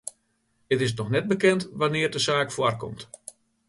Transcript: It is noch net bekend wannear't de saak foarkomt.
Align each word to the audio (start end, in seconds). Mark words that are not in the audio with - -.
It 0.71 0.81
is 0.85 0.93
noch 0.95 1.09
net 1.13 1.27
bekend 1.33 1.61
wannear't 1.79 2.15
de 2.15 2.19
saak 2.27 2.49
foarkomt. 2.57 3.01